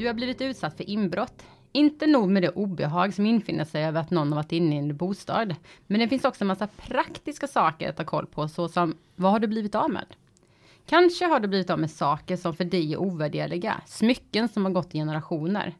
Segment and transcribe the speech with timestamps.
[0.00, 1.42] Du har blivit utsatt för inbrott.
[1.72, 4.78] Inte nog med det obehag som infinner sig över att någon har varit inne i
[4.78, 5.54] en bostad.
[5.86, 9.38] Men det finns också en massa praktiska saker att ta koll på, såsom vad har
[9.38, 10.06] du blivit av med?
[10.86, 14.72] Kanske har du blivit av med saker som för dig är ovärderliga, smycken som har
[14.72, 15.74] gått i generationer.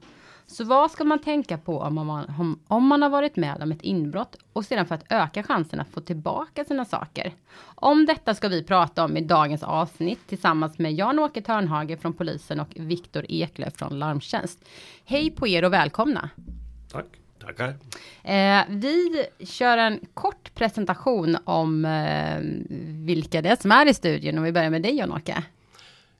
[0.52, 3.72] Så vad ska man tänka på om man, om, om man har varit med om
[3.72, 7.32] ett inbrott och sedan för att öka chansen att få tillbaka sina saker?
[7.74, 12.60] Om detta ska vi prata om i dagens avsnitt tillsammans med Jan-Åke Törnhage från polisen
[12.60, 14.64] och Viktor Eklöf från Larmtjänst.
[15.04, 16.30] Hej på er och välkomna!
[16.92, 17.06] Tack!
[17.40, 17.68] Tackar!
[18.22, 22.38] Eh, vi kör en kort presentation om eh,
[23.06, 25.42] vilka det är som är i studion och vi börjar med dig Jan-Åke.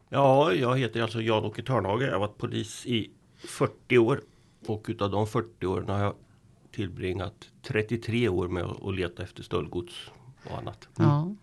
[0.08, 2.02] Ja, jag heter alltså Jan-Åke Törnhage.
[2.02, 3.10] Jag har varit polis i
[3.44, 4.20] 40 år.
[4.66, 6.14] Och utav de 40 åren har jag
[6.70, 10.10] tillbringat 33 år med att leta efter stöldgods
[10.44, 10.88] och annat.
[10.98, 11.10] Mm.
[11.10, 11.34] Ja,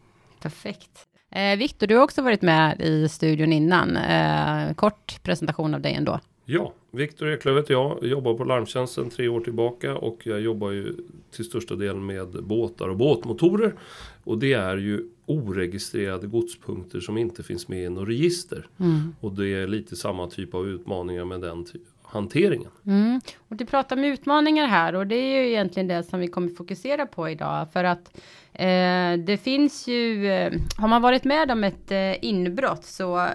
[0.42, 1.08] perfekt.
[1.32, 3.98] Eh, Viktor, du har också varit med i studion innan.
[3.98, 6.20] Eh, kort presentation av dig ändå.
[6.46, 8.06] Ja, Viktor Eklöf heter jag.
[8.06, 10.96] Jobbar på Larmtjänsten tre år tillbaka och jag jobbar ju
[11.32, 13.76] till största delen med båtar och båtmotorer.
[14.24, 18.68] Och det är ju oregistrerade godspunkter som inte finns med i något register.
[18.80, 19.16] Mm.
[19.20, 21.66] Och det är lite samma typ av utmaningar med den
[22.10, 22.72] hanteringen.
[22.86, 23.22] Mm.
[23.50, 26.50] Och du pratar om utmaningar här och det är ju egentligen det som vi kommer
[26.50, 28.18] fokusera på idag för att
[28.54, 33.30] eh, det finns ju, eh, har man varit med om ett eh, inbrott så, eh,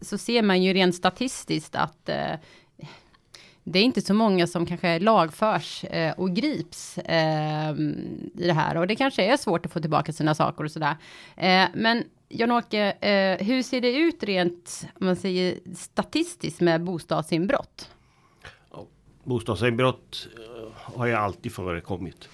[0.00, 2.34] så ser man ju rent statistiskt att eh,
[3.64, 7.70] det är inte så många som kanske lagförs eh, och grips eh,
[8.34, 10.96] i det här och det kanske är svårt att få tillbaka sina saker och sådär.
[11.36, 17.90] Eh, men Jan-Åke, eh, hur ser det ut rent, om man säger statistiskt med bostadsinbrott?
[19.24, 22.28] Bostadsinbrott eh, har ju alltid förekommit.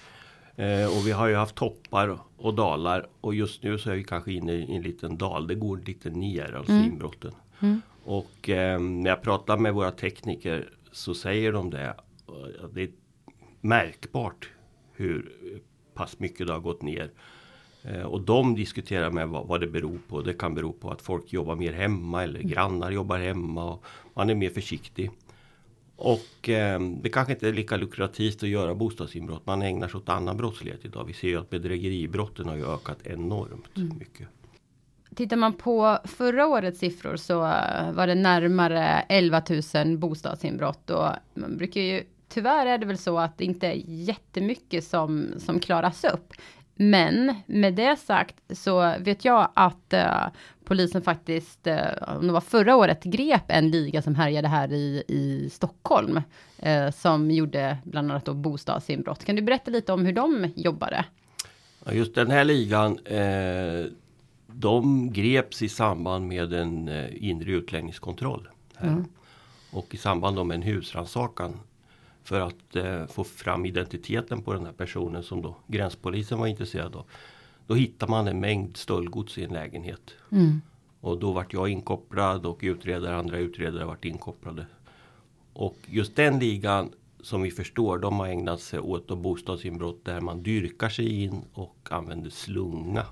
[0.55, 4.03] Eh, och vi har ju haft toppar och dalar och just nu så är vi
[4.03, 5.47] kanske inne i en liten dal.
[5.47, 6.85] Det går lite ner, alltså mm.
[6.85, 7.31] inbrotten.
[7.59, 7.81] Mm.
[8.03, 11.95] Och eh, när jag pratar med våra tekniker så säger de det.
[12.73, 12.89] Det är
[13.61, 14.49] märkbart
[14.93, 15.31] hur
[15.93, 17.11] pass mycket det har gått ner.
[17.83, 20.21] Eh, och de diskuterar med vad, vad, det beror på.
[20.21, 22.51] Det kan bero på att folk jobbar mer hemma eller mm.
[22.51, 23.73] grannar jobbar hemma.
[23.73, 25.11] Och man är mer försiktig.
[26.01, 29.45] Och eh, det kanske inte är lika lukrativt att göra bostadsinbrott.
[29.45, 31.05] Man ägnar sig åt annan brottslighet idag.
[31.05, 33.97] Vi ser ju att bedrägeribrotten har ju ökat enormt mm.
[33.97, 34.27] mycket.
[35.15, 37.39] Tittar man på förra årets siffror så
[37.93, 39.41] var det närmare 11
[39.73, 43.81] 000 bostadsinbrott och man brukar ju Tyvärr är det väl så att det inte är
[43.85, 46.33] jättemycket som, som klaras upp.
[46.81, 50.27] Men med det sagt så vet jag att uh,
[50.63, 55.03] polisen faktiskt, uh, om det var förra året, grep en liga som härjade här i,
[55.07, 56.21] i Stockholm.
[56.65, 59.25] Uh, som gjorde bland annat då bostadsinbrott.
[59.25, 61.05] Kan du berätta lite om hur de jobbade?
[61.85, 62.99] Ja, just den här ligan,
[64.47, 68.49] de greps i samband med en inre utlänningskontroll.
[68.79, 69.05] Mm.
[69.71, 71.59] Och i samband med en husrannsakan
[72.29, 76.95] för att eh, få fram identiteten på den här personen som då gränspolisen var intresserad
[76.95, 77.05] av.
[77.67, 80.11] Då hittar man en mängd stöldgods i en lägenhet.
[80.31, 80.61] Mm.
[81.01, 84.65] Och då vart jag inkopplad och utredare, andra utredare vart inkopplade.
[85.53, 86.89] Och just den ligan
[87.21, 91.87] som vi förstår, de har ägnat sig åt bostadsinbrott där man dyrkar sig in och
[91.89, 93.05] använder slunga.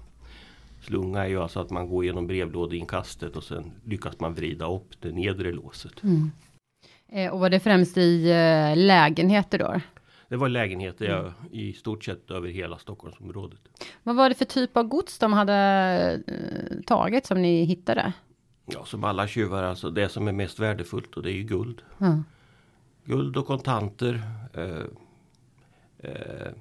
[0.81, 5.01] Slunga är ju alltså att man går genom brevlådeinkastet och sen lyckas man vrida upp
[5.01, 6.03] det nedre låset.
[6.03, 6.31] Mm.
[7.09, 9.81] Eh, och var det främst i eh, lägenheter då?
[10.29, 13.59] Det var lägenheter ja, i stort sett över hela Stockholmsområdet.
[14.03, 15.53] Vad var det för typ av gods de hade
[16.27, 18.13] eh, tagit som ni hittade?
[18.65, 21.81] Ja, som alla tjuvar, alltså det som är mest värdefullt och det är ju guld.
[21.99, 22.23] Mm.
[23.05, 24.21] Guld och kontanter.
[24.53, 24.83] Eh,
[25.99, 26.51] eh,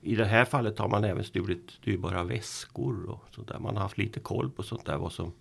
[0.00, 3.58] I det här fallet har man även stulit dyrbara väskor och sånt där.
[3.58, 5.32] Man har haft lite koll på sånt där, vad som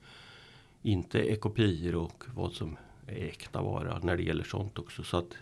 [0.82, 2.78] inte är kopior och vad som
[3.12, 5.04] äkta vara när det gäller sånt också.
[5.04, 5.34] Så att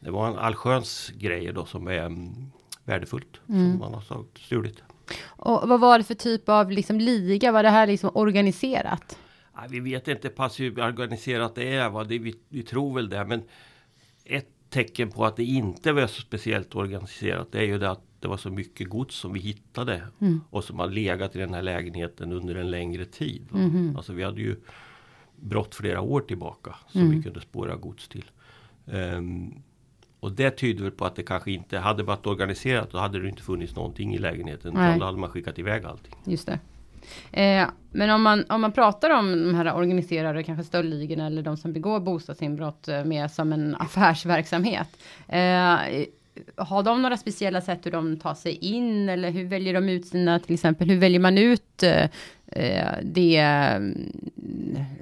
[0.00, 2.50] det var en allsköns grejer då som är mm,
[2.84, 3.40] värdefullt.
[3.48, 3.70] Mm.
[3.70, 4.82] Som man har stulit.
[5.26, 7.52] Och vad var det för typ av liksom liga?
[7.52, 9.18] Var det här liksom organiserat?
[9.54, 11.90] Ja, vi vet inte pass hur organiserat det är.
[11.90, 12.04] Va?
[12.04, 13.24] Det, vi, vi tror väl det.
[13.24, 13.42] Men
[14.24, 17.52] ett tecken på att det inte var så speciellt organiserat.
[17.52, 20.02] Det är ju det att det var så mycket gods som vi hittade.
[20.20, 20.40] Mm.
[20.50, 23.48] Och som har legat i den här lägenheten under en längre tid.
[23.54, 23.96] Mm.
[23.96, 24.56] Alltså vi hade ju
[25.42, 27.16] brott flera år tillbaka som mm.
[27.16, 28.30] vi kunde spåra gods till.
[28.86, 29.62] Um,
[30.20, 32.90] och det tyder väl på att det kanske inte hade varit organiserat.
[32.90, 34.74] Då hade det inte funnits någonting i lägenheten.
[34.74, 34.98] Nej.
[34.98, 36.14] Då hade man skickat iväg allting.
[36.24, 36.58] Just det.
[37.42, 41.56] Eh, men om man, om man pratar om de här organiserade, kanske stöldligorna eller de
[41.56, 44.88] som begår bostadsinbrott eh, mer som en affärsverksamhet.
[45.28, 45.76] Eh,
[46.56, 50.06] har de några speciella sätt hur de tar sig in eller hur väljer de ut
[50.06, 52.08] sina, till exempel, hur väljer man ut eh,
[53.02, 53.36] det,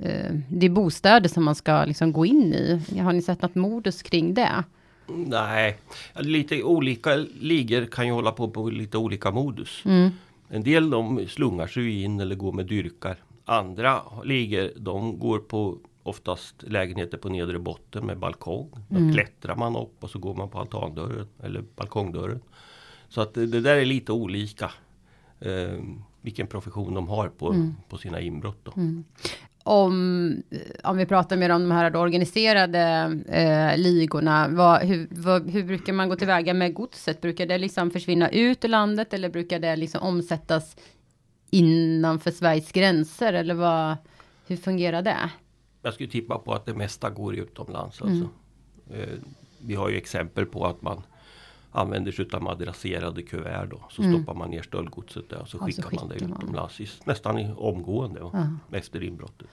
[0.03, 2.99] eh, det bostäder som man ska liksom gå in i?
[2.99, 4.65] Har ni sett något modus kring det?
[5.07, 5.79] Nej,
[6.15, 9.83] lite olika ligor kan ju hålla på på lite olika modus.
[9.85, 10.11] Mm.
[10.49, 13.17] En del de slungar sig in eller går med dyrkar.
[13.45, 18.71] Andra ligor de går på oftast lägenheter på nedre botten med balkong.
[18.89, 19.13] Då mm.
[19.13, 22.41] klättrar man upp och så går man på altandörren eller balkongdörren.
[23.09, 24.71] Så att det, det där är lite olika.
[25.41, 25.79] Eh,
[26.21, 27.75] vilken profession de har på, mm.
[27.89, 28.77] på sina inbrott.
[28.77, 29.05] Mm.
[29.63, 30.43] Om,
[30.85, 32.81] om vi pratar mer om de här organiserade
[33.29, 37.21] eh, ligorna, vad, hur, vad, hur brukar man gå tillväga med godset?
[37.21, 40.77] Brukar det liksom försvinna ut ur landet eller brukar det liksom omsättas
[41.51, 43.33] innanför Sveriges gränser?
[43.33, 43.97] Eller vad,
[44.47, 45.31] hur fungerar det?
[45.83, 48.03] Jag skulle tippa på att det mesta går utomlands.
[48.03, 48.29] Alltså.
[48.91, 49.25] Mm.
[49.67, 51.03] Vi har ju exempel på att man
[51.73, 53.83] använder sig av madrasserade kuvert då.
[53.91, 54.15] Så mm.
[54.15, 56.81] stoppar man ner stöldgodset där och så skickar, skickar man det utomlands.
[56.81, 58.59] I, nästan i omgående va?
[58.71, 58.79] Ja.
[58.79, 59.49] efter inbrottet.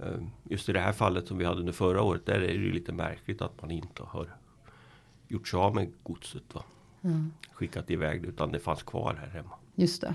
[0.00, 2.26] Eh, just i det här fallet som vi hade under förra året.
[2.26, 4.28] Där är det ju lite märkligt att man inte har
[5.28, 6.54] gjort sig av med godset.
[6.54, 6.62] Va?
[7.02, 7.32] Mm.
[7.52, 9.54] Skickat iväg det utan det fanns kvar här hemma.
[9.74, 10.14] Just det.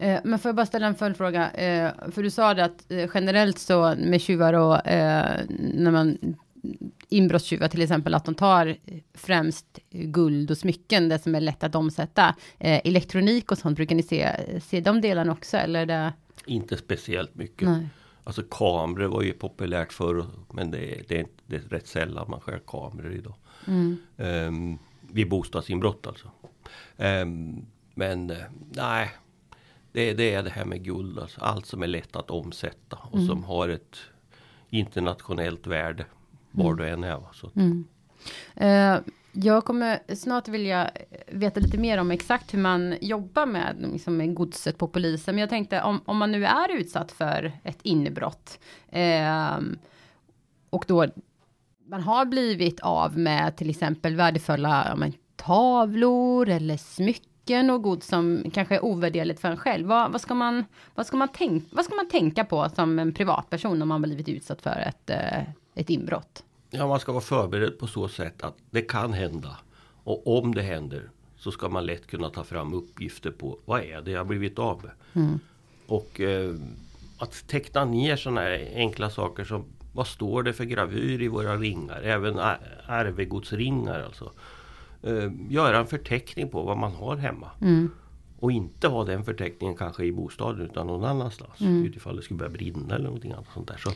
[0.00, 1.50] Eh, men får jag bara ställa en följdfråga?
[1.50, 4.80] Eh, för du sa det att eh, generellt så med tjuvar och
[5.58, 6.36] när man
[7.08, 8.76] inbrottstjuvar till exempel att de tar
[9.14, 12.34] främst guld och smycken, det som är lätt att omsätta.
[12.58, 14.28] Elektronik och sånt, brukar ni se,
[14.60, 15.86] se de delarna också eller?
[15.86, 16.12] Det...
[16.46, 17.68] Inte speciellt mycket.
[17.68, 17.88] Nej.
[18.24, 22.60] Alltså kameror var ju populärt förr men det, det, det är rätt sällan man skär
[22.66, 23.34] kameror idag.
[23.66, 23.96] Mm.
[24.16, 24.78] Um,
[25.12, 26.30] vid bostadsinbrott alltså.
[26.96, 28.32] Um, men
[28.70, 29.10] nej,
[29.92, 31.18] det, det, är det här med guld.
[31.18, 33.26] Alltså allt som är lätt att omsätta och mm.
[33.26, 33.96] som har ett
[34.68, 36.04] internationellt värde.
[36.50, 37.22] Var du än är.
[37.32, 37.50] Så.
[37.56, 37.84] Mm.
[38.60, 39.00] Uh,
[39.32, 40.90] jag kommer snart vilja
[41.28, 45.34] veta lite mer om exakt hur man jobbar med, liksom, med godset på polisen.
[45.34, 48.58] Men jag tänkte om, om man nu är utsatt för ett inbrott.
[48.96, 49.58] Uh,
[50.70, 51.06] och då
[51.90, 57.82] man har blivit av med till exempel värdefulla ja, men, tavlor eller smycken smycken och
[57.82, 59.86] gods som kanske är ovärderligt för en själv.
[59.86, 60.64] Vad, vad, ska man,
[60.94, 64.28] vad, ska man tänk, vad ska man tänka på som en privatperson om man blivit
[64.28, 65.42] utsatt för ett, eh,
[65.74, 66.44] ett inbrott?
[66.70, 69.56] Ja, man ska vara förberedd på så sätt att det kan hända.
[70.04, 74.00] Och om det händer så ska man lätt kunna ta fram uppgifter på vad är
[74.02, 74.92] det jag blivit av med.
[75.24, 75.40] Mm.
[75.86, 76.54] Och eh,
[77.18, 81.56] att teckna ner sådana här enkla saker som vad står det för gravyr i våra
[81.56, 82.02] ringar?
[82.02, 82.38] Även
[82.86, 84.32] arvegodsringar alltså
[85.02, 87.50] eh, göra en förteckning på vad man har hemma.
[87.60, 87.90] Mm.
[88.38, 91.60] Och inte ha den förteckningen kanske i bostaden utan någon annanstans.
[91.60, 91.84] Mm.
[91.84, 93.76] Utifall det skulle börja brinna eller någonting annat sånt där.
[93.76, 93.90] Så,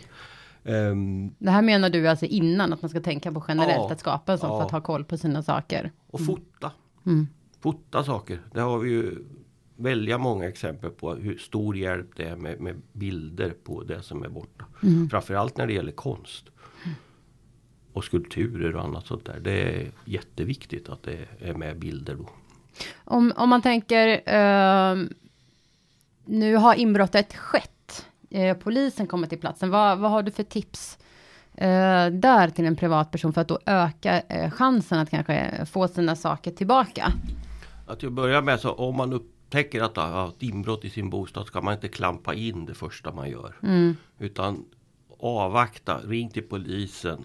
[0.71, 4.01] um, det här menar du alltså innan att man ska tänka på generellt ja, att
[4.01, 4.59] skapa en sån ja.
[4.59, 5.93] för att ha koll på sina saker?
[6.07, 6.27] Och mm.
[6.27, 6.73] fota.
[7.07, 7.27] Mm.
[7.61, 8.41] Fota saker.
[8.53, 9.25] Det har vi ju
[9.77, 14.23] väldigt många exempel på hur stor hjälp det är med, med bilder på det som
[14.23, 14.65] är borta.
[14.83, 15.09] Mm.
[15.09, 16.45] Framförallt när det gäller konst
[17.95, 19.41] och skulpturer och annat sånt där.
[19.41, 22.29] Det är jätteviktigt att det är med bilder då.
[23.05, 25.09] Om, om man tänker, uh,
[26.25, 28.07] nu har inbrottet skett.
[28.35, 29.71] Uh, polisen kommer till platsen.
[29.71, 30.99] Vad, vad har du för tips
[31.55, 36.17] uh, där till en privatperson för att då öka uh, chansen att kanske få sina
[36.17, 37.13] saker tillbaka?
[37.87, 41.11] Att jag börjar med så om man upptäcker att det har ett inbrott i sin
[41.11, 43.55] bostad ska man inte klampa in det första man gör.
[43.63, 43.97] Mm.
[44.19, 44.65] Utan
[45.19, 47.25] avvakta, ring till polisen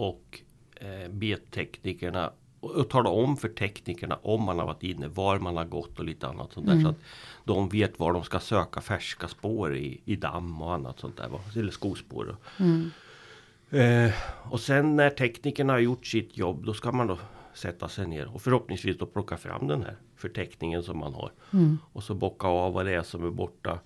[0.00, 0.40] och
[0.74, 5.56] eh, be teknikerna och tala om för teknikerna om man har varit inne, var man
[5.56, 6.72] har gått och lite annat sånt där.
[6.72, 6.84] Mm.
[6.84, 6.98] Så att
[7.44, 11.30] de vet var de ska söka färska spår i, i damm och annat sånt där.
[11.56, 12.36] Eller skospår.
[12.58, 12.90] Mm.
[13.70, 14.12] Eh,
[14.50, 17.18] och sen när teknikerna har gjort sitt jobb då ska man då
[17.54, 21.32] sätta sig ner och förhoppningsvis då plocka fram den här förteckningen som man har.
[21.52, 21.78] Mm.
[21.92, 23.78] Och så bocka av vad det är som är borta.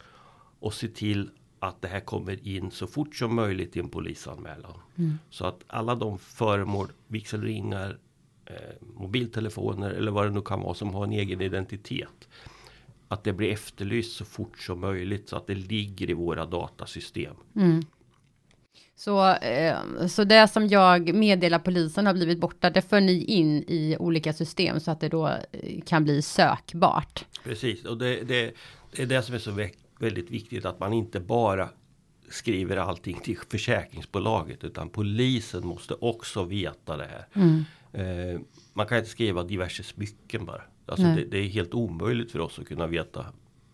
[0.61, 1.30] Och se till
[1.64, 4.75] att det här kommer in så fort som möjligt i en polisanmälan.
[4.97, 5.18] Mm.
[5.30, 7.99] Så att alla de föremål, vigselringar,
[8.47, 12.28] eh, mobiltelefoner eller vad det nu kan vara som har en egen identitet.
[13.09, 17.35] Att det blir efterlyst så fort som möjligt så att det ligger i våra datasystem.
[17.56, 17.85] Mm.
[18.97, 19.76] Så, eh,
[20.09, 24.33] så det som jag meddelar polisen har blivit borta, det för ni in i olika
[24.33, 27.25] system så att det då eh, kan bli sökbart.
[27.44, 28.54] Precis, och det, det,
[28.97, 29.50] det är det som är så
[30.04, 31.68] väldigt viktigt att man inte bara
[32.28, 37.26] skriver allting till försäkringsbolaget utan polisen måste också veta det här.
[37.32, 37.64] Mm.
[37.92, 38.40] Eh,
[38.73, 40.62] man kan inte skriva diverse smycken bara.
[40.87, 43.26] Alltså det, det, är helt omöjligt för oss att kunna veta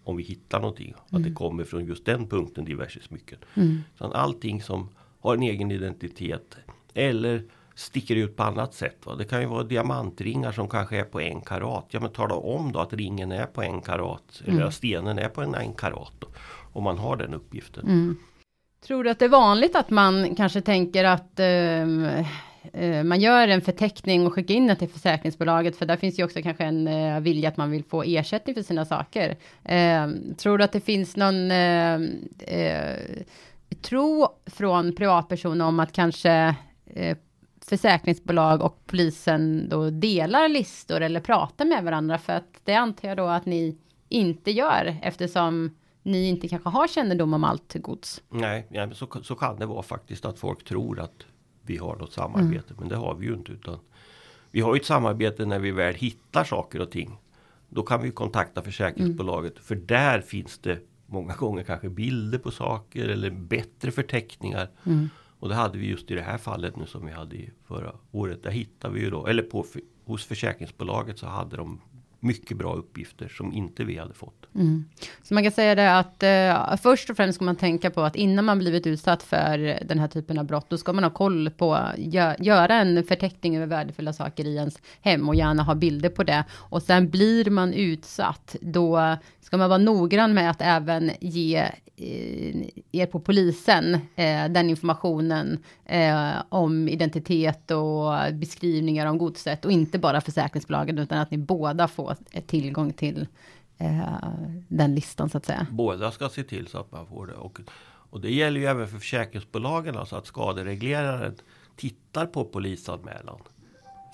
[0.04, 0.88] om vi hittar någonting.
[0.88, 1.22] Mm.
[1.22, 3.38] Att det kommer från just den punkten diverse smycken.
[3.54, 3.78] Mm.
[3.98, 4.88] Så allting som
[5.20, 6.56] har en egen identitet
[6.94, 7.44] eller
[7.80, 9.06] sticker ut på annat sätt.
[9.06, 9.14] Va?
[9.14, 11.86] Det kan ju vara diamantringar som kanske är på en karat.
[11.88, 14.42] Ja men tala om då att ringen är på en karat.
[14.46, 16.12] Eller att stenen är på en, en karat.
[16.18, 16.28] Då,
[16.72, 18.16] om man har den uppgiften.
[18.86, 22.08] Tror du att det är vanligt att man kanske tänker att ehm,
[22.72, 26.24] eh, man gör en förteckning och skickar in den till försäkringsbolaget, för där finns ju
[26.24, 29.36] också kanske en eh, vilja att man vill få ersättning för sina saker.
[29.64, 31.94] Eh, tror du att det finns någon eh,
[32.38, 32.98] eh,
[33.82, 36.54] tro från privatpersoner om att kanske
[36.86, 37.16] eh,
[37.70, 42.18] försäkringsbolag och polisen då delar listor eller pratar med varandra?
[42.18, 46.88] För att det antar jag då att ni inte gör eftersom ni inte kanske har
[46.88, 48.22] kännedom om allt gods.
[48.28, 51.26] Nej, ja, men så, så kan det vara faktiskt att folk tror att
[51.62, 52.70] vi har något samarbete.
[52.70, 52.80] Mm.
[52.80, 53.52] Men det har vi ju inte.
[53.52, 53.78] Utan
[54.50, 57.18] vi har ju ett samarbete när vi väl hittar saker och ting.
[57.68, 59.52] Då kan vi kontakta försäkringsbolaget.
[59.52, 59.62] Mm.
[59.62, 64.70] För där finns det många gånger kanske bilder på saker eller bättre förteckningar.
[64.86, 65.08] Mm.
[65.40, 67.92] Och det hade vi just i det här fallet nu som vi hade i förra
[68.10, 68.42] året.
[68.42, 69.66] Där hittade vi ju då, eller på,
[70.04, 71.80] hos försäkringsbolaget så hade de
[72.20, 74.46] mycket bra uppgifter som inte vi hade fått.
[74.54, 74.84] Mm.
[75.22, 78.16] Så man kan säga det att eh, först och främst ska man tänka på att
[78.16, 81.50] innan man blivit utsatt för den här typen av brott, då ska man ha koll
[81.50, 86.08] på, gö göra en förteckning över värdefulla saker i ens hem och gärna ha bilder
[86.08, 86.44] på det.
[86.52, 89.16] Och sen blir man utsatt, då
[89.50, 91.56] ska man vara noggrann med att även ge
[91.96, 99.72] eh, er på polisen eh, den informationen eh, om identitet och beskrivningar om godset och
[99.72, 103.26] inte bara försäkringsbolagen utan att ni båda får eh, tillgång till
[103.78, 104.28] eh,
[104.68, 105.66] den listan så att säga.
[105.70, 107.34] Båda ska se till så att man får det.
[107.34, 107.60] Och,
[108.10, 109.96] och det gäller ju även för försäkringsbolagen.
[109.96, 111.34] Alltså att skaderegleraren
[111.76, 113.40] tittar på polisanmälan.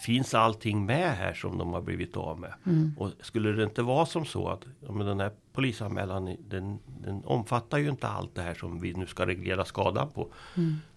[0.00, 2.53] Finns allting med här som de har blivit av med?
[2.99, 7.79] Och skulle det inte vara som så att ja, den här polisanmälan den, den omfattar
[7.79, 10.33] ju inte allt det här som vi nu ska reglera skadan på.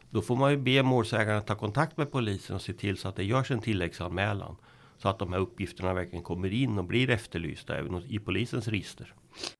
[0.10, 3.16] Då får man ju be målsägaren ta kontakt med polisen och se till så att
[3.16, 4.56] det görs en tilläggsanmälan.
[5.02, 9.14] Så att de här uppgifterna verkligen kommer in och blir efterlysta även i polisens register.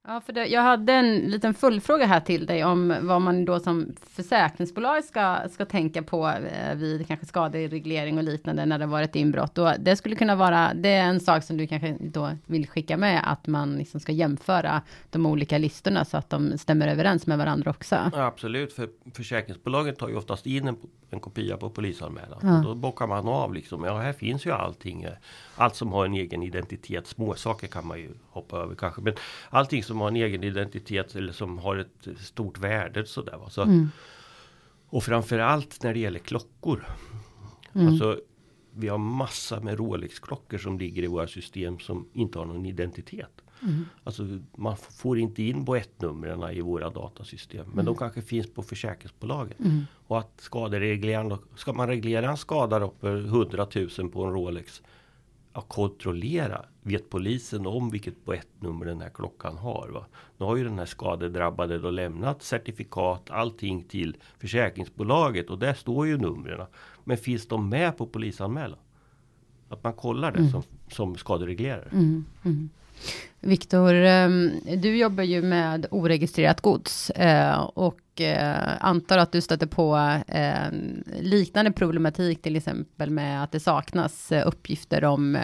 [0.08, 3.60] Ja, för det, jag hade en liten fullfråga här till dig om vad man då
[3.60, 9.16] som försäkringsbolag ska, ska tänka på eh, vid kanske skadereglering och liknande när det varit
[9.16, 9.58] inbrott.
[9.58, 12.98] Och det skulle kunna vara, det är en sak som du kanske då vill skicka
[12.98, 17.38] med, att man liksom ska jämföra de olika listorna så att de stämmer överens med
[17.38, 18.12] varandra också.
[18.14, 20.78] Ja, absolut, för försäkringsbolaget tar ju oftast in en,
[21.10, 22.40] en kopia på polisanmälan.
[22.42, 22.62] Ja.
[22.66, 23.84] Då bockar man av liksom.
[23.84, 25.08] Ja, här finns ju allting.
[25.56, 27.08] Allt som har en egen identitet.
[27.08, 29.02] Småsaker kan man ju hoppa över kanske.
[29.02, 29.14] Men
[29.70, 33.38] allting som har en egen identitet eller som har ett stort värde sådär.
[33.38, 33.50] Va?
[33.50, 33.90] Så, Mm.
[34.92, 36.86] Och framförallt när det gäller klockor.
[37.76, 37.88] Mm.
[37.88, 38.20] Alltså,
[38.76, 43.42] vi har massa med Rolex-klockor som ligger i våra system som inte har någon identitet.
[43.62, 43.86] Mm.
[44.04, 44.24] Alltså
[44.58, 47.66] man får inte in boettnumren i våra datasystem.
[47.74, 49.60] Men de kanske finns på försäkringsbolaget.
[49.60, 49.86] Mm.
[50.08, 53.68] Och att skaderegleringen, då- ska man reglera en skada då för 100
[54.00, 54.82] 000 på en Rolex.
[55.60, 56.66] Ja, kontrollera.
[56.82, 59.90] Vet polisen om vilket boettnummer den här klockan har?
[59.94, 60.06] Va?
[60.38, 66.08] Nu har ju den här skadedrabbade då lämnat certifikat, allting till försäkringsbolaget och där står
[66.08, 66.68] ju numren.
[67.04, 68.80] Men finns de med på polisanmälan?
[69.70, 71.90] Att man kollar det som, som skadereglerare.
[71.92, 72.70] Mm, mm.
[73.42, 79.68] Viktor, ehm, du jobbar ju med oregistrerat gods eh, och eh, antar att du stöter
[79.68, 79.96] på
[80.28, 85.38] ehm, liknande problematik, till exempel med att det saknas eh, uppgifter om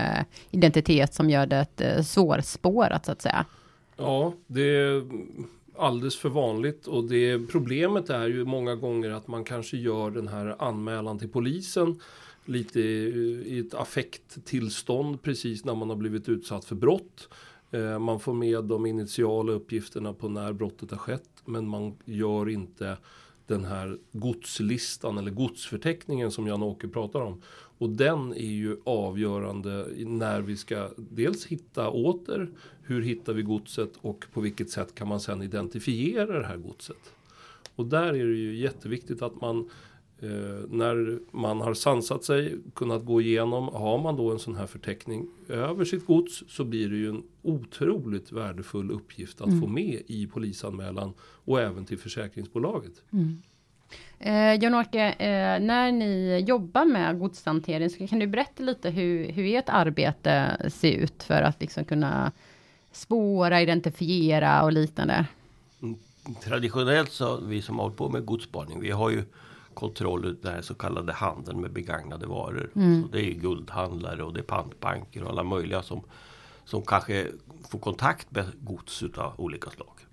[0.51, 3.45] identitet som gör det svårspårat så att säga.
[3.97, 5.03] Ja, det är
[5.77, 10.27] alldeles för vanligt och det problemet är ju många gånger att man kanske gör den
[10.27, 11.99] här anmälan till polisen
[12.45, 17.29] lite i i ett affekttillstånd precis när man har blivit utsatt för brott.
[17.71, 22.49] Eh, man får med de initiala uppgifterna på när brottet har skett men man gör
[22.49, 22.97] inte
[23.47, 27.41] den här godslistan eller godsförteckningen som Jan-Åke pratar om.
[27.77, 32.49] Och den är ju avgörande när vi ska dels hitta åter,
[32.81, 37.13] hur hittar vi godset och på vilket sätt kan man sedan identifiera det här godset.
[37.75, 39.69] Och där är det ju jätteviktigt att man
[40.21, 40.29] eh,
[40.69, 45.27] när man har sansat sig, kunnat gå igenom, har man då en sån här förteckning
[45.49, 50.27] över sitt gods så blir det ju en otroligt värdefull uppgift att få med i
[50.27, 52.93] polisanmälan och även till försäkringsbolaget.
[54.19, 59.55] Eh, Jan-Åke, eh, när ni jobbar med godshantering, så kan du berätta lite hur, hur
[59.55, 62.31] ert arbete ser ut för att liksom kunna
[62.91, 65.25] spåra, identifiera och liknande?
[66.43, 69.23] Traditionellt så vi som har hållit på med godsspaning, vi har ju
[69.75, 72.69] kontroll över den här så kallade handeln med begagnade varor.
[73.01, 76.01] Så det är guldhandlare och det är pantbanker och alla möjliga som,
[76.65, 77.27] som kanske
[77.69, 80.05] får kontakt med gods av olika slag.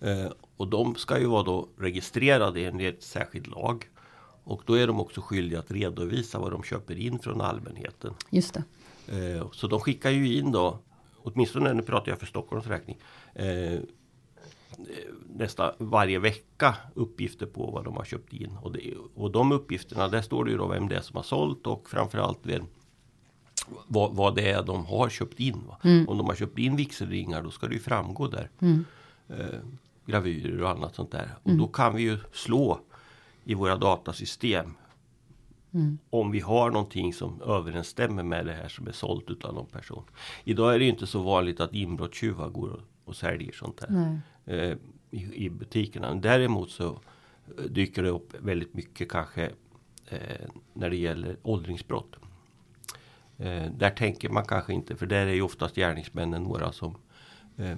[0.00, 3.88] Eh, och de ska ju vara då registrerade enligt särskild lag.
[4.44, 8.14] Och då är de också skyldiga att redovisa vad de köper in från allmänheten.
[8.30, 8.56] Just.
[8.56, 10.78] Eh, så de skickar ju in då,
[11.16, 12.98] åtminstone nu pratar jag för Stockholms räkning,
[13.34, 13.80] eh,
[15.34, 18.56] nästa varje vecka uppgifter på vad de har köpt in.
[18.62, 21.22] Och, det, och de uppgifterna, där står det ju då vem det är som har
[21.22, 22.66] sålt och framförallt vem,
[23.86, 25.62] vad, vad det är de har köpt in.
[25.82, 26.08] Mm.
[26.08, 28.50] Om de har köpt in vigselringar då ska det ju framgå där.
[28.60, 28.84] Mm.
[29.28, 29.58] Eh,
[30.06, 31.34] gravyrer och annat sånt där.
[31.42, 31.58] Och mm.
[31.58, 32.80] då kan vi ju slå
[33.44, 34.74] i våra datasystem
[35.74, 35.98] Mm.
[36.10, 40.04] Om vi har någonting som överensstämmer med det här som är sålt utav någon person.
[40.44, 44.76] Idag är det inte så vanligt att inbrottstjuvar går och, och säljer sånt här eh,
[45.10, 46.14] i, i, butikerna.
[46.14, 46.88] Däremot så
[47.58, 49.50] eh, dyker det upp väldigt mycket kanske
[50.08, 52.16] eh, när det gäller åldringsbrott.
[53.38, 56.94] Eh, där tänker man kanske inte, för där är ju oftast gärningsmännen några som
[57.56, 57.76] eh,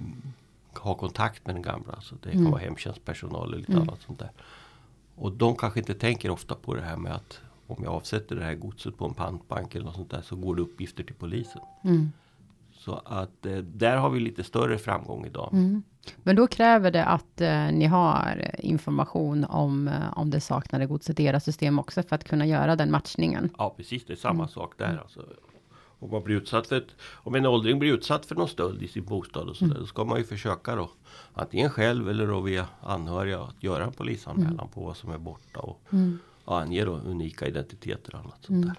[0.73, 2.01] har kontakt med den gamla.
[2.01, 2.51] Så det kan mm.
[2.51, 3.83] vara hemtjänstpersonal eller lite mm.
[3.83, 4.31] annat sånt där.
[5.15, 8.43] Och de kanske inte tänker ofta på det här med att om jag avsätter det
[8.43, 11.61] här godset på en pantbank eller något sånt där så går det uppgifter till polisen.
[11.83, 12.11] Mm.
[12.85, 15.49] Så att eh, där har vi lite större framgång idag.
[15.53, 15.83] Mm.
[16.23, 21.19] Men då kräver det att eh, ni har information om, eh, om det saknade godset
[21.19, 23.49] i era system också för att kunna göra den matchningen.
[23.57, 24.47] Ja precis, det är samma mm.
[24.47, 24.99] sak där.
[25.01, 25.25] Alltså.
[25.99, 28.87] Om, man blir utsatt för ett, om en åldring blir utsatt för någon stöld i
[28.87, 29.73] sin bostad och så mm.
[29.73, 30.91] där, då ska man ju försöka då
[31.33, 34.67] antingen själv eller då via anhöriga att göra en polisanmälan mm.
[34.67, 36.19] på vad som är borta och mm.
[36.45, 38.73] ange då unika identiteter och annat sånt mm.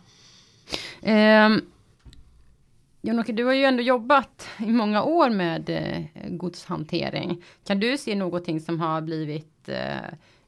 [1.03, 1.47] där.
[1.47, 1.63] Um,
[3.05, 7.43] Jon-Åke, du har ju ändå jobbat i många år med eh, godshantering.
[7.65, 9.97] Kan du se någonting som har blivit eh,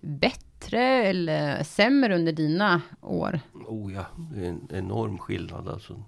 [0.00, 3.40] bättre eller sämre under dina år?
[3.52, 6.04] Oh ja, det är en enorm skillnad alltså.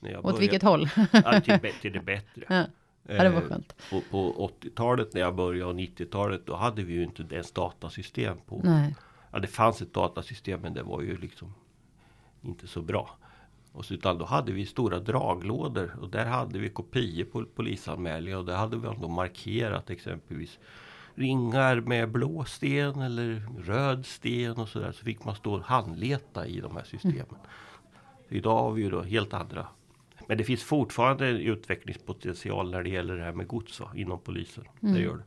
[0.00, 0.88] När jag Åt började, vilket håll?
[1.12, 2.44] ja, till, till det bättre.
[2.48, 2.64] Ja.
[3.06, 3.76] Ja, det var eh, skönt.
[3.90, 8.36] På, på 80-talet när jag började och 90-talet då hade vi ju inte ens datasystem
[8.46, 8.60] på.
[8.64, 8.94] Nej.
[9.32, 11.54] Ja, det fanns ett datasystem men det var ju liksom
[12.42, 13.16] inte så bra.
[13.82, 18.44] Så, utan då hade vi stora draglådor och där hade vi kopior på polisanmälningar och
[18.44, 20.58] där hade vi då markerat exempelvis
[21.14, 24.92] ringar med blå sten eller röd sten och sådär.
[24.92, 27.26] Så fick man stå och handleta i de här systemen.
[27.28, 27.40] Mm.
[28.28, 29.66] Idag har vi ju då helt andra.
[30.28, 34.64] Men det finns fortfarande utvecklingspotential när det gäller det här med gods va, inom polisen.
[34.82, 34.94] Mm.
[34.94, 35.24] Det gör det.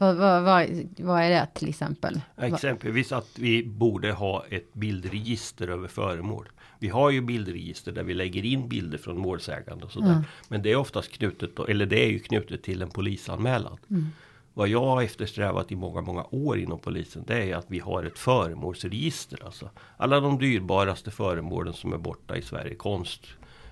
[0.00, 2.20] Vad, vad, vad, vad, är det till exempel?
[2.36, 6.48] Exempelvis att vi borde ha ett bildregister över föremål.
[6.78, 10.12] Vi har ju bildregister där vi lägger in bilder från målsägande och sådär.
[10.12, 10.22] Mm.
[10.48, 13.78] Men det är oftast knutet, eller det är ju knutet till en polisanmälan.
[13.90, 14.06] Mm.
[14.54, 18.04] Vad jag har eftersträvat i många, många år inom polisen det är att vi har
[18.04, 19.44] ett föremålsregister.
[19.44, 22.74] Alltså alla de dyrbaraste föremålen som är borta i Sverige.
[22.74, 23.26] Konst,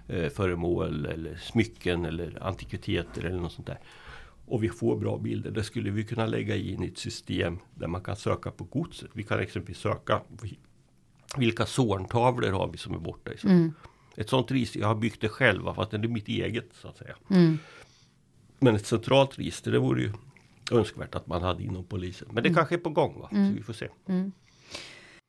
[0.08, 3.78] eh, föremål eller smycken eller antikviteter eller något sånt där.
[4.48, 5.50] Och vi får bra bilder.
[5.50, 9.11] Det skulle vi kunna lägga in i ett system där man kan söka på godset.
[9.12, 10.20] Vi kan exempelvis söka
[11.37, 13.30] vilka zorntavlor har vi som är borta.
[13.44, 13.72] Mm.
[14.16, 16.96] Ett sånt register, jag har byggt det själv fast det är mitt eget så att
[16.96, 17.14] säga.
[17.30, 17.58] Mm.
[18.58, 20.12] Men ett centralt register det vore ju
[20.70, 22.28] önskvärt att man hade inom polisen.
[22.32, 22.56] Men det mm.
[22.56, 23.28] kanske är på gång va?
[23.30, 23.54] Så mm.
[23.54, 23.88] vi får se.
[24.06, 24.32] Mm.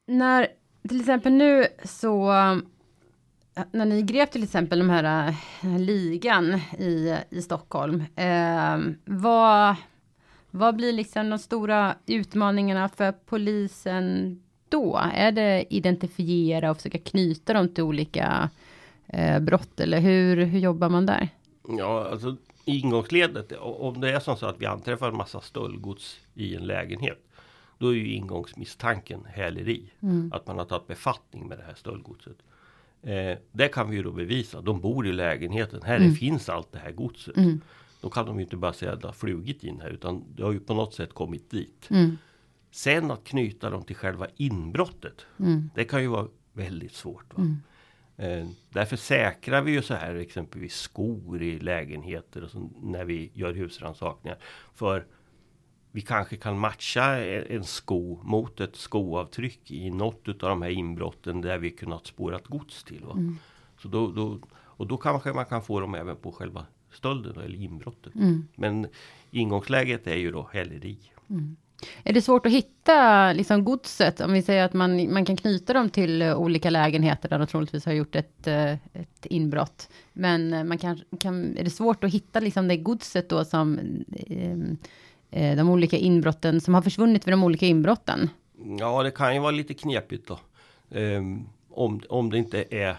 [0.07, 0.47] När
[0.87, 2.31] till exempel nu så
[3.71, 8.03] när ni grep till exempel de här äh, ligan i, i Stockholm.
[8.15, 9.75] Eh, vad,
[10.51, 15.01] vad blir liksom de stora utmaningarna för polisen då?
[15.13, 18.49] Är det identifiera och försöka knyta dem till olika
[19.07, 21.29] eh, brott eller hur, hur jobbar man där?
[21.77, 26.55] Ja, alltså ingångsledet, om det är som så att vi anträffar en massa stöldgods i
[26.55, 27.25] en lägenhet.
[27.77, 29.91] Då är ju ingångsmisstanken häleri.
[29.99, 30.31] Mm.
[30.33, 32.37] Att man har tagit befattning med det här stöldgodset.
[33.01, 34.61] Eh, det kan vi ju då bevisa.
[34.61, 35.81] De bor i lägenheten.
[35.81, 36.13] Här mm.
[36.13, 37.37] finns allt det här godset.
[37.37, 37.61] Mm.
[38.01, 40.43] Då kan de ju inte bara säga att det har flugit in här utan det
[40.43, 41.87] har ju på något sätt kommit dit.
[41.89, 42.17] Mm.
[42.71, 45.25] Sen att knyta dem till själva inbrottet.
[45.39, 45.69] Mm.
[45.75, 47.37] Det kan ju vara väldigt svårt.
[47.37, 47.43] Va?
[47.43, 47.61] Mm.
[48.17, 53.31] Eh, därför säkrar vi ju så här exempelvis skor i lägenheter och så, när vi
[53.33, 54.37] gör husrannsakningar.
[54.75, 55.05] För
[55.91, 61.41] vi kanske kan matcha en sko mot ett skoavtryck i något av de här inbrotten
[61.41, 63.03] där vi kunnat spåra gods till.
[63.03, 63.37] Mm.
[63.81, 67.57] Så då, då, och då kanske man kan få dem även på själva stölden eller
[67.57, 68.15] inbrottet.
[68.15, 68.47] Mm.
[68.55, 68.87] Men
[69.31, 70.97] ingångsläget är ju då häleri.
[71.29, 71.55] Mm.
[72.03, 74.21] Är det svårt att hitta liksom godset?
[74.21, 77.85] Om vi säger att man, man kan knyta dem till olika lägenheter där de troligtvis
[77.85, 79.89] har gjort ett, eh, ett inbrott.
[80.13, 84.51] Men man kan, kan, är det svårt att hitta liksom det godset då som eh,
[84.51, 84.57] eh,
[85.29, 88.29] de olika inbrotten som har försvunnit vid de olika inbrotten?
[88.79, 90.39] Ja, det kan ju vara lite knepigt då.
[90.89, 92.97] Um, om, om det inte är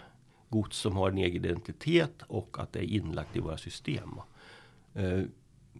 [0.48, 4.20] gods som har en egen identitet och att det är inlagt i våra system.
[4.96, 5.22] Uh,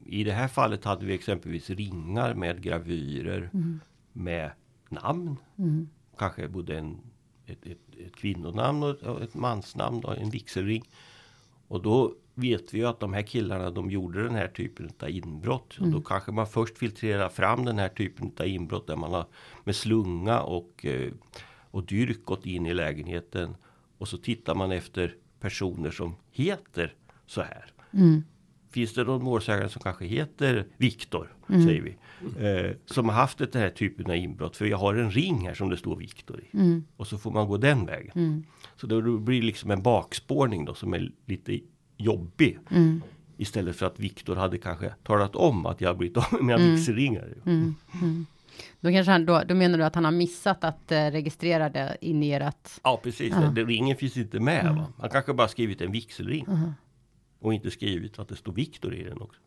[0.04, 3.80] I det här fallet hade vi exempelvis ringar med gravyrer mm.
[4.12, 4.50] med
[4.88, 5.36] namn.
[5.58, 5.88] Mm.
[6.18, 6.96] kanske både en,
[7.46, 10.84] ett, ett, ett kvinnonamn och ett mansnamn, då, en vigselring.
[11.70, 15.11] Och då vet vi ju att de här killarna de gjorde den här typen av
[15.11, 15.78] inbrott.
[15.78, 15.90] Mm.
[15.90, 19.26] Då kanske man först filtrerar fram den här typen av inbrott där man har
[19.64, 21.12] med slunga och, eh,
[21.70, 23.56] och dyrk gått in i lägenheten.
[23.98, 26.94] Och så tittar man efter personer som heter
[27.26, 27.72] så här.
[27.92, 28.24] Mm.
[28.70, 31.66] Finns det någon målsägande som kanske heter Viktor, mm.
[31.66, 31.96] säger vi.
[32.46, 34.56] Eh, som har haft den här typen av inbrott.
[34.56, 36.56] För jag har en ring här som det står Viktor i.
[36.56, 36.85] Mm.
[36.96, 38.12] Och så får man gå den vägen.
[38.14, 38.44] Mm.
[38.76, 41.61] Så det blir liksom en bakspårning då som är lite
[41.96, 42.59] jobbig.
[42.70, 43.02] Mm.
[43.37, 46.70] Istället för att Viktor hade kanske talat om att jag blivit av med mina mm.
[46.70, 47.35] vigselringar.
[47.46, 47.74] Mm.
[48.02, 48.26] Mm.
[48.80, 51.96] Då, kanske han, då, då menar du att han har missat att eh, registrera det
[52.00, 52.70] in i ert...
[52.83, 53.66] Ja precis, uh -huh.
[53.66, 54.64] ringen finns inte med.
[54.64, 54.85] -huh.
[54.98, 56.46] Han kanske bara skrivit en vigselring.
[57.40, 59.40] Och inte skrivit att det står Viktor i den också.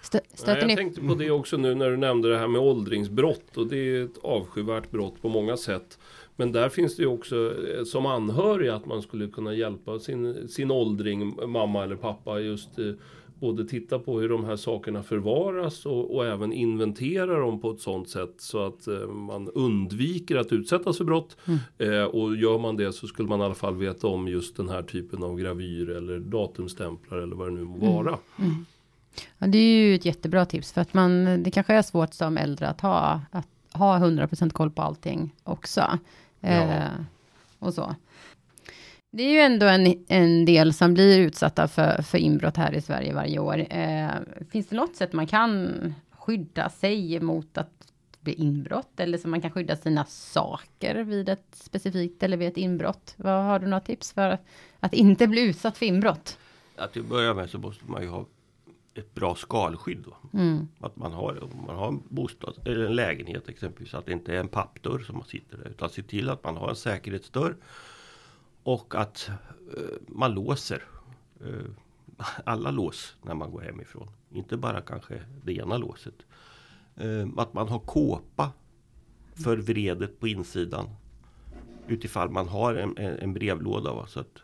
[0.00, 3.56] Stö Nej, jag tänkte på det också nu när du nämnde det här med åldringsbrott.
[3.56, 5.98] Och det är ett avskyvärt brott på många sätt.
[6.36, 10.48] Men där finns det ju också eh, som anhörig att man skulle kunna hjälpa sin,
[10.48, 12.92] sin åldring, mamma eller pappa, just eh,
[13.40, 17.80] både titta på hur de här sakerna förvaras och, och, även inventera dem på ett
[17.80, 21.36] sådant sätt så att eh, man undviker att utsättas för brott.
[21.46, 21.58] Mm.
[21.78, 24.68] Eh, och gör man det så skulle man i alla fall veta om just den
[24.68, 27.92] här typen av gravyr eller datumstämplar eller vad det nu må mm.
[27.92, 28.18] vara.
[28.38, 28.50] Mm.
[28.50, 28.66] Mm.
[29.38, 32.38] Ja, det är ju ett jättebra tips för att man, det kanske är svårt som
[32.38, 35.98] äldre att ha, att ha 100% koll på allting också.
[36.40, 36.48] Ja.
[36.48, 36.90] Eh,
[37.58, 37.94] och så.
[39.10, 42.80] Det är ju ändå en, en del som blir utsatta för, för inbrott här i
[42.80, 43.66] Sverige varje år.
[43.70, 44.10] Eh,
[44.50, 49.00] finns det något sätt man kan skydda sig mot att bli inbrott?
[49.00, 53.14] Eller så man kan skydda sina saker vid ett specifikt eller vid ett inbrott?
[53.16, 54.38] Vad Har du några tips för
[54.80, 56.38] att inte bli utsatt för inbrott?
[56.76, 58.26] Ja, till att börja med så måste man ju ha
[58.94, 60.04] ett bra skalskydd.
[60.32, 60.68] Mm.
[60.80, 63.94] Att man har, man har en bostad eller en lägenhet exempelvis.
[63.94, 65.68] Att det inte är en pappdörr som man sitter där.
[65.68, 67.56] Utan se till att man har en säkerhetsdörr.
[68.62, 69.30] Och att
[69.76, 70.82] eh, man låser
[71.40, 71.70] eh,
[72.44, 74.10] alla lås när man går hemifrån.
[74.30, 76.14] Inte bara kanske det ena låset.
[76.96, 78.52] Eh, att man har kåpa
[79.44, 80.88] för vredet på insidan.
[81.88, 83.92] Utifall man har en, en, en brevlåda.
[83.92, 84.06] Va?
[84.06, 84.42] Så att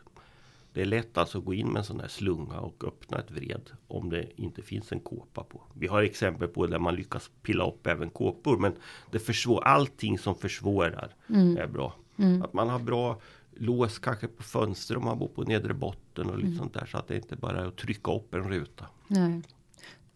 [0.73, 3.31] det är lätt alltså att gå in med en sån här slunga och öppna ett
[3.31, 5.61] vred om det inte finns en kåpa på.
[5.73, 8.73] Vi har exempel på där man lyckas pilla upp även kåpor men
[9.11, 11.57] det försvår, allting som försvårar mm.
[11.57, 11.93] är bra.
[12.17, 12.41] Mm.
[12.41, 13.21] Att man har bra
[13.55, 16.57] lås kanske på fönster om man bor på nedre botten och lite mm.
[16.57, 18.85] sånt där så att det inte bara är att trycka upp en ruta.
[19.07, 19.41] Nej.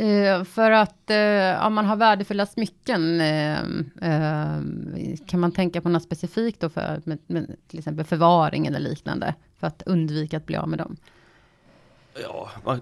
[0.01, 3.59] Uh, för att uh, om man har värdefulla smycken, uh,
[5.27, 9.35] kan man tänka på något specifikt då för med, med, till exempel förvaring eller liknande?
[9.57, 10.97] För att undvika att bli av med dem?
[12.21, 12.81] Ja, man,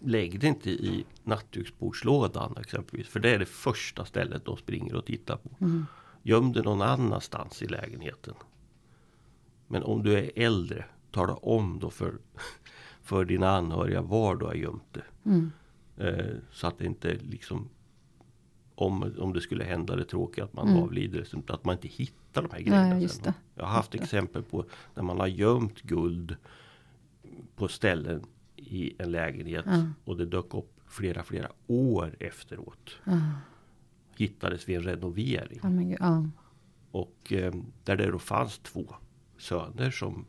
[0.00, 3.08] lägg det inte i nattduksbordslådan exempelvis.
[3.08, 5.50] För det är det första stället de springer och tittar på.
[5.60, 5.86] Mm.
[6.22, 8.34] Göm det någon annanstans i lägenheten.
[9.68, 12.18] Men om du är äldre, tala om då för,
[13.02, 15.04] för dina anhöriga var du har gömt det.
[15.24, 15.50] Mm.
[15.96, 17.68] Eh, så att det inte liksom
[18.74, 20.82] om, om det skulle hända det tråkiga att man mm.
[20.82, 21.26] avlider.
[21.48, 22.94] Att man inte hittar de här grejerna.
[22.94, 23.34] Nej.
[23.54, 26.36] Jag har haft exempel på när man har gömt guld
[27.56, 28.26] på ställen
[28.56, 29.94] i en lägenhet mm.
[30.04, 32.90] och det dök upp flera flera år efteråt.
[33.04, 33.20] Mm.
[34.16, 35.60] Hittades vid en renovering.
[35.62, 36.26] Oh
[36.90, 37.54] och eh,
[37.84, 38.94] där det då fanns två
[39.38, 40.24] söner som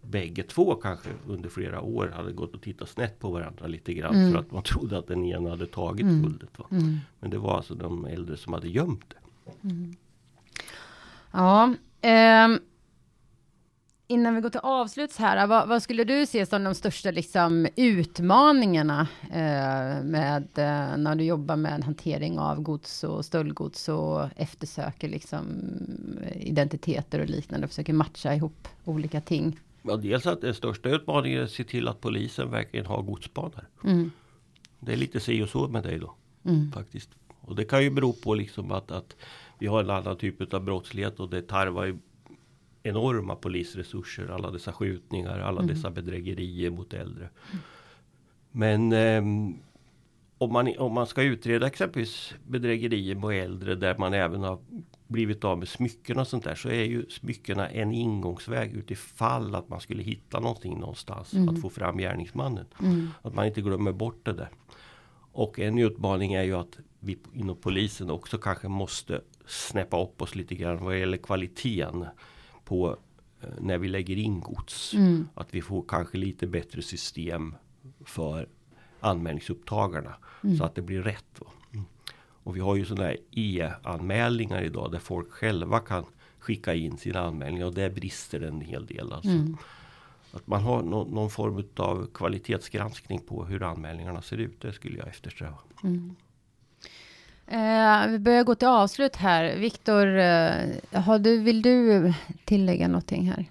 [0.00, 4.14] bägge två kanske under flera år hade gått och tittat snett på varandra lite grann
[4.14, 4.32] mm.
[4.32, 6.22] för att man trodde att den ena hade tagit mm.
[6.22, 6.58] guldet.
[6.58, 6.66] Va?
[6.70, 6.98] Mm.
[7.20, 9.52] Men det var alltså de äldre som hade gömt det.
[9.68, 9.96] Mm.
[11.32, 12.60] Ja, eh,
[14.06, 17.68] innan vi går till avsluts här, vad, vad, skulle du se som de största liksom,
[17.76, 25.08] utmaningarna eh, med eh, när du jobbar med hantering av gods och stöldgods och eftersöker
[25.08, 25.46] liksom,
[26.34, 29.60] identiteter och liknande och försöker matcha ihop olika ting?
[29.82, 33.66] Ja, dels att den största utmaningen är att se till att polisen verkligen har godsspanare.
[33.84, 34.10] Mm.
[34.80, 36.14] Det är lite si och så med dig då.
[36.44, 36.72] Mm.
[36.72, 37.10] Faktiskt.
[37.40, 39.16] Och det kan ju bero på liksom att, att
[39.58, 41.96] vi har en annan typ av brottslighet och det tarvar ju
[42.88, 44.28] enorma polisresurser.
[44.28, 45.74] Alla dessa skjutningar, alla mm.
[45.74, 47.28] dessa bedrägerier mot äldre.
[48.50, 49.22] Men eh,
[50.38, 54.58] om, man, om man ska utreda exempelvis bedrägerier mot äldre där man även har
[55.08, 59.68] blivit av med smycken och sånt där så är ju smyckena en ingångsväg utifall att
[59.68, 61.34] man skulle hitta någonting någonstans.
[61.34, 61.48] Mm.
[61.48, 62.66] Att få fram gärningsmannen.
[62.80, 63.10] Mm.
[63.22, 64.48] Att man inte glömmer bort det där.
[65.32, 70.34] Och en utmaning är ju att vi inom polisen också kanske måste snäppa upp oss
[70.34, 72.04] lite grann vad gäller kvaliteten
[72.66, 72.96] på
[73.40, 74.94] eh, när vi lägger in gods.
[74.94, 75.28] Mm.
[75.34, 77.54] Att vi får kanske lite bättre system
[78.04, 78.48] för
[79.00, 80.14] anmälningsupptagarna.
[80.44, 80.56] Mm.
[80.56, 81.40] Så att det blir rätt.
[81.40, 81.46] Va?
[82.46, 86.04] Och vi har ju sådana här e-anmälningar idag där folk själva kan
[86.38, 89.12] skicka in sina anmälningar och där brister det en hel del.
[89.12, 89.30] Alltså.
[89.30, 89.56] Mm.
[90.32, 94.60] Att man har no någon form av kvalitetsgranskning på hur anmälningarna ser ut.
[94.60, 95.58] Det skulle jag eftersträva.
[95.82, 96.16] Mm.
[97.46, 99.56] Eh, vi börjar gå till avslut här.
[99.56, 102.12] Viktor, eh, du, vill du
[102.44, 103.46] tillägga någonting här?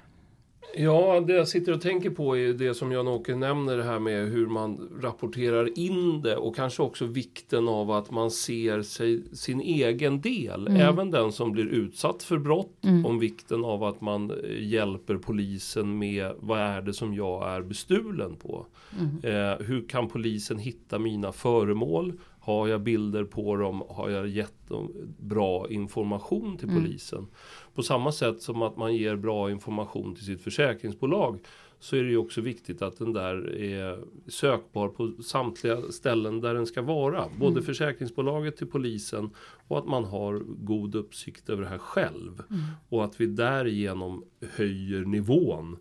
[0.77, 4.27] Ja, det jag sitter och tänker på är det som Jan-Åke nämner det här med
[4.27, 9.61] hur man rapporterar in det och kanske också vikten av att man ser sig, sin
[9.61, 10.81] egen del, mm.
[10.81, 13.05] även den som blir utsatt för brott, mm.
[13.05, 17.61] om vikten av att man eh, hjälper polisen med vad är det som jag är
[17.61, 18.65] bestulen på?
[18.99, 19.51] Mm.
[19.51, 22.13] Eh, hur kan polisen hitta mina föremål?
[22.45, 23.83] Har jag bilder på dem?
[23.89, 26.83] Har jag gett dem bra information till mm.
[26.83, 27.27] polisen?
[27.73, 31.39] På samma sätt som att man ger bra information till sitt försäkringsbolag
[31.79, 36.53] så är det ju också viktigt att den där är sökbar på samtliga ställen där
[36.53, 37.25] den ska vara.
[37.39, 37.63] Både mm.
[37.63, 39.29] försäkringsbolaget till polisen
[39.67, 42.43] och att man har god uppsikt över det här själv.
[42.49, 42.61] Mm.
[42.89, 44.23] Och att vi därigenom
[44.55, 45.77] höjer nivån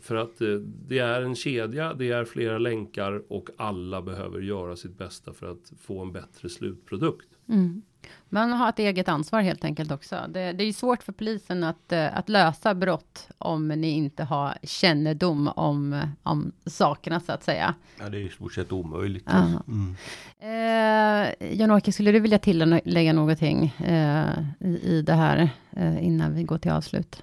[0.00, 0.48] för att eh,
[0.88, 5.52] det är en kedja, det är flera länkar och alla behöver göra sitt bästa för
[5.52, 7.28] att få en bättre slutprodukt.
[7.48, 7.82] Mm.
[8.28, 10.16] Man har ett eget ansvar helt enkelt också.
[10.28, 14.54] Det, det är svårt för polisen att, eh, att lösa brott om ni inte har
[14.62, 17.74] kännedom om, om sakerna så att säga.
[17.98, 19.28] Ja, det är i stort sett omöjligt.
[19.28, 19.96] Mm.
[20.38, 24.28] Eh, Jan-Åke, skulle du vilja tillägga någonting eh,
[24.60, 27.22] i, i det här eh, innan vi går till avslut?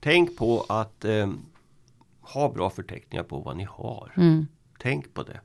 [0.00, 1.30] Tänk på att eh,
[2.34, 4.12] ha bra förteckningar på vad ni har.
[4.16, 4.46] Mm.
[4.78, 5.40] Tänk på det.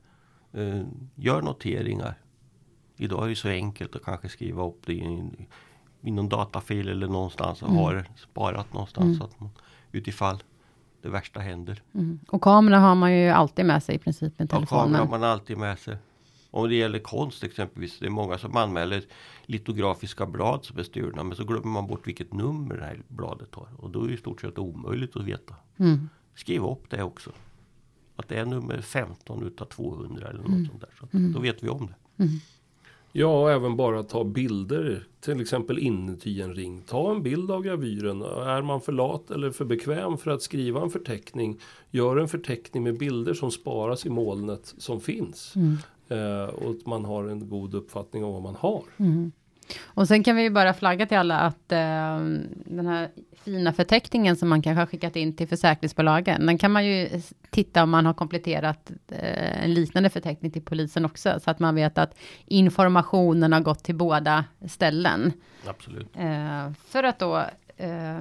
[0.60, 2.14] Uh, gör noteringar.
[2.96, 5.30] Idag är det så enkelt att kanske skriva upp det i,
[6.02, 7.80] i någon datafil eller någonstans och mm.
[7.80, 9.04] ha det sparat någonstans.
[9.04, 9.18] Mm.
[9.18, 9.50] Så att man,
[9.92, 10.42] utifall
[11.02, 11.82] det värsta händer.
[11.94, 12.20] Mm.
[12.28, 14.82] Och kameran har man ju alltid med sig i princip med telefonen.
[14.82, 15.96] Ja, kameran har man alltid med sig.
[16.50, 17.98] Om det gäller konst exempelvis.
[17.98, 19.04] Det är många som anmäler
[19.46, 21.24] litografiska blad som är stulna.
[21.24, 23.68] Men så glömmer man bort vilket nummer det här bladet har.
[23.76, 25.54] Och då är det i stort sett omöjligt att veta.
[25.76, 27.30] Mm skriva upp det också.
[28.16, 30.66] Att det är nummer 15 utav 200 eller något mm.
[30.66, 30.90] sånt där.
[31.00, 31.32] Så mm.
[31.32, 32.22] Då vet vi om det.
[32.24, 32.38] Mm.
[33.12, 35.06] Ja, och även bara ta bilder.
[35.20, 36.82] Till exempel inuti en ring.
[36.86, 38.22] Ta en bild av gravyren.
[38.22, 41.60] Är man för lat eller för bekväm för att skriva en förteckning.
[41.90, 45.54] Gör en förteckning med bilder som sparas i molnet som finns.
[45.56, 45.76] Mm.
[46.08, 48.82] Eh, och att man har en god uppfattning om vad man har.
[48.96, 49.32] Mm.
[49.82, 52.18] Och sen kan vi ju bara flagga till alla att eh,
[52.64, 53.10] den här
[53.44, 57.20] fina förteckningen som man kanske har skickat in till försäkringsbolagen, den kan man ju
[57.50, 61.74] titta om man har kompletterat eh, en liknande förteckning till polisen också, så att man
[61.74, 65.32] vet att informationen har gått till båda ställen.
[65.66, 66.16] Absolut.
[66.16, 67.38] Eh, för att då
[67.76, 68.20] eh,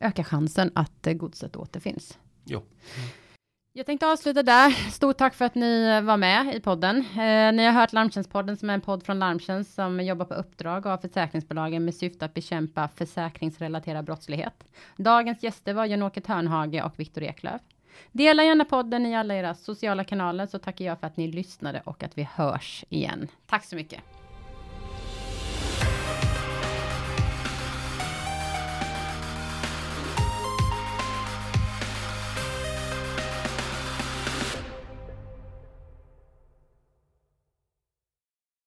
[0.00, 2.18] öka chansen att godset återfinns.
[2.44, 2.62] Ja.
[2.96, 3.08] Mm.
[3.76, 4.70] Jag tänkte avsluta där.
[4.90, 6.96] Stort tack för att ni var med i podden.
[6.96, 10.86] Eh, ni har hört Larmtjänstpodden som är en podd från Larmtjänst som jobbar på uppdrag
[10.86, 14.64] av försäkringsbolagen med syfte att bekämpa försäkringsrelaterad brottslighet.
[14.96, 17.60] Dagens gäster var Jan-Åke Törnhage och Viktor Eklöf.
[18.12, 21.82] Dela gärna podden i alla era sociala kanaler så tackar jag för att ni lyssnade
[21.84, 23.28] och att vi hörs igen.
[23.46, 24.00] Tack så mycket.